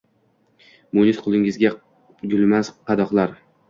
[0.95, 1.73] Munis qulingizda
[2.35, 3.43] gulmas qadoqlar